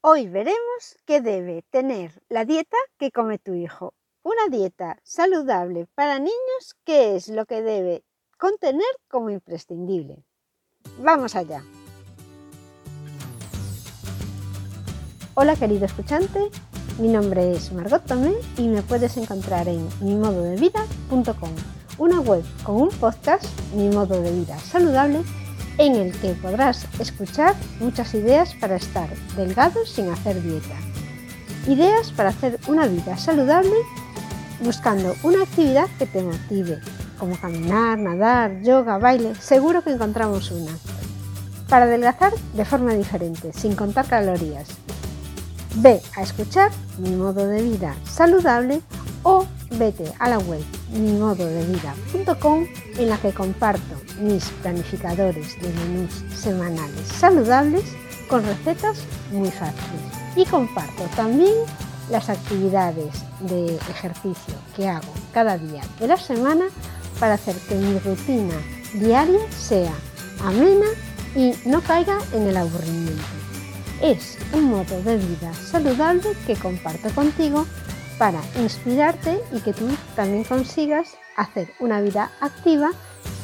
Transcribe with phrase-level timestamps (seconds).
[0.00, 3.94] Hoy veremos qué debe tener la dieta que come tu hijo.
[4.22, 8.04] Una dieta saludable para niños, ¿qué es lo que debe
[8.38, 10.24] contener como imprescindible?
[11.00, 11.64] Vamos allá.
[15.34, 16.48] Hola querido escuchante,
[17.00, 21.56] mi nombre es Margot Tomé y me puedes encontrar en mimododevida.com,
[21.98, 25.24] una web con un podcast, Mi Modo de Vida Saludable,
[25.78, 30.74] en el que podrás escuchar muchas ideas para estar delgado sin hacer dieta.
[31.66, 33.76] Ideas para hacer una vida saludable
[34.60, 36.80] buscando una actividad que te motive,
[37.18, 40.72] como caminar, nadar, yoga, baile, seguro que encontramos una.
[41.68, 44.68] Para adelgazar de forma diferente, sin contar calorías.
[45.76, 48.80] Ve a escuchar mi modo de vida saludable
[49.22, 52.66] o vete a la web mimododevida.com
[52.98, 57.84] en la que comparto mis planificadores de menús semanales saludables
[58.28, 58.98] con recetas
[59.32, 60.00] muy fáciles.
[60.36, 61.54] Y comparto también
[62.10, 66.66] las actividades de ejercicio que hago cada día de la semana
[67.18, 68.54] para hacer que mi rutina
[68.94, 69.92] diaria sea
[70.44, 70.86] amena
[71.34, 73.24] y no caiga en el aburrimiento.
[74.00, 77.66] Es un modo de vida saludable que comparto contigo
[78.18, 82.90] para inspirarte y que tú también consigas hacer una vida activa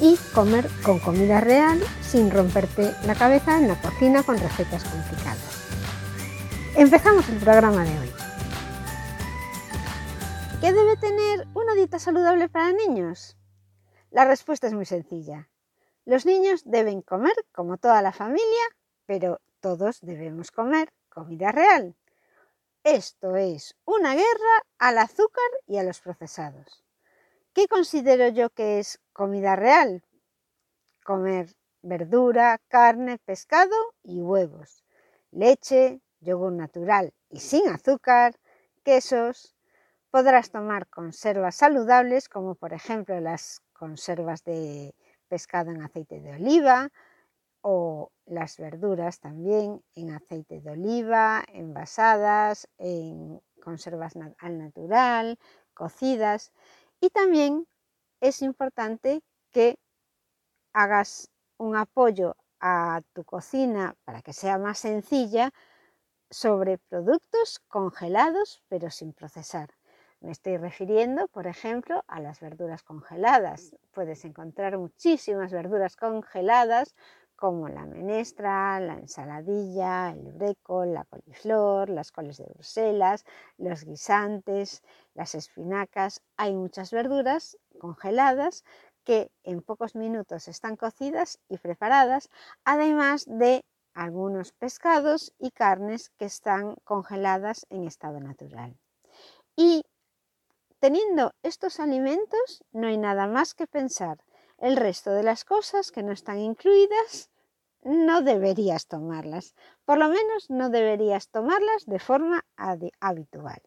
[0.00, 5.64] y comer con comida real sin romperte la cabeza en la cocina con recetas complicadas.
[6.76, 8.10] Empezamos el programa de hoy.
[10.60, 13.36] ¿Qué debe tener una dieta saludable para niños?
[14.10, 15.48] La respuesta es muy sencilla.
[16.04, 18.64] Los niños deben comer como toda la familia,
[19.06, 21.94] pero todos debemos comer comida real.
[22.84, 26.84] Esto es una guerra al azúcar y a los procesados.
[27.54, 30.04] ¿Qué considero yo que es comida real?
[31.02, 34.84] Comer verdura, carne, pescado y huevos,
[35.30, 38.38] leche, yogur natural y sin azúcar,
[38.82, 39.56] quesos.
[40.10, 44.94] Podrás tomar conservas saludables como por ejemplo las conservas de
[45.28, 46.90] pescado en aceite de oliva
[47.66, 55.38] o las verduras también en aceite de oliva, envasadas, en conservas al natural,
[55.72, 56.52] cocidas.
[57.00, 57.66] Y también
[58.20, 59.78] es importante que
[60.74, 65.50] hagas un apoyo a tu cocina para que sea más sencilla
[66.30, 69.70] sobre productos congelados pero sin procesar.
[70.20, 73.74] Me estoy refiriendo, por ejemplo, a las verduras congeladas.
[73.92, 76.94] Puedes encontrar muchísimas verduras congeladas
[77.44, 83.26] como la menestra, la ensaladilla, el breco, la coliflor, las coles de Bruselas,
[83.58, 84.82] los guisantes,
[85.12, 86.22] las espinacas.
[86.38, 88.64] Hay muchas verduras congeladas
[89.04, 92.30] que en pocos minutos están cocidas y preparadas,
[92.64, 98.74] además de algunos pescados y carnes que están congeladas en estado natural.
[99.54, 99.84] Y
[100.80, 104.24] teniendo estos alimentos no hay nada más que pensar.
[104.56, 107.28] El resto de las cosas que no están incluidas
[107.84, 109.54] no deberías tomarlas.
[109.84, 112.44] Por lo menos no deberías tomarlas de forma
[113.00, 113.62] habitual.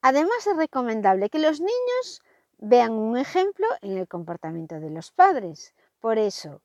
[0.00, 2.22] Además es recomendable que los niños
[2.58, 5.74] vean un ejemplo en el comportamiento de los padres.
[6.00, 6.62] Por eso,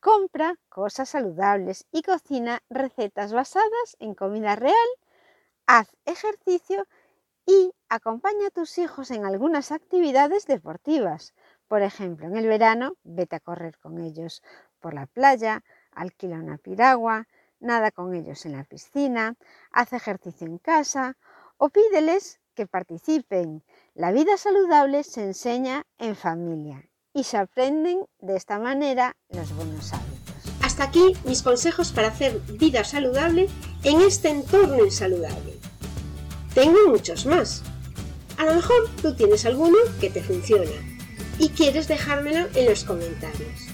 [0.00, 4.74] compra cosas saludables y cocina recetas basadas en comida real,
[5.66, 6.86] haz ejercicio
[7.46, 11.34] y acompaña a tus hijos en algunas actividades deportivas.
[11.68, 14.42] Por ejemplo, en el verano, vete a correr con ellos
[14.80, 15.62] por la playa,
[15.94, 17.28] alquila una piragua,
[17.60, 19.36] nada con ellos en la piscina,
[19.70, 21.16] hace ejercicio en casa
[21.56, 23.62] o pídeles que participen.
[23.94, 29.92] La vida saludable se enseña en familia y se aprenden de esta manera los buenos
[29.92, 30.24] hábitos.
[30.62, 33.48] Hasta aquí mis consejos para hacer vida saludable
[33.84, 35.58] en este entorno insaludable.
[36.54, 37.62] Tengo muchos más.
[38.38, 40.72] A lo mejor tú tienes alguno que te funciona
[41.38, 43.73] y quieres dejármelo en los comentarios.